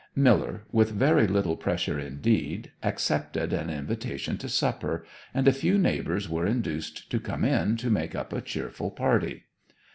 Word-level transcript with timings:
Miller, 0.15 0.63
with 0.71 0.89
very 0.93 1.27
little 1.27 1.55
pressure 1.55 1.99
indeed, 1.99 2.71
accepted 2.81 3.53
an 3.53 3.69
invitation 3.69 4.35
to 4.35 4.49
supper, 4.49 5.05
and 5.31 5.47
a 5.47 5.53
few 5.53 5.77
neighbours 5.77 6.27
were 6.27 6.47
induced 6.47 7.11
to 7.11 7.19
come 7.19 7.45
in 7.45 7.77
to 7.77 7.91
make 7.91 8.15
up 8.15 8.33
a 8.33 8.41
cheerful 8.41 8.89
party. 8.89 9.43